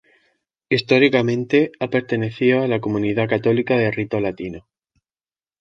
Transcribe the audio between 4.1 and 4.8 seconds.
latino.